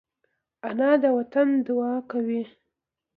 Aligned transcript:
انا 0.67 0.91
د 1.03 1.05
وطن 1.17 1.47
دعا 1.67 1.93
کوي 2.11 2.41